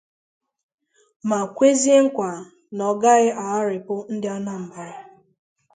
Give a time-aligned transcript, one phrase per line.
[1.29, 2.31] ma kwezie nkwà
[2.75, 4.87] na ọ gaghị agharịpụ Ndị Anambra.